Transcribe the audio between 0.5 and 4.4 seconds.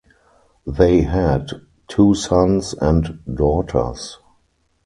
They had two sons and daughters.